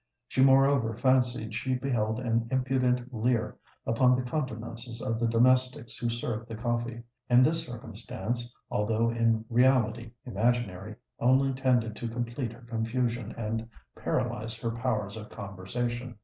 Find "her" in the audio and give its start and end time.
12.51-12.61, 14.63-14.71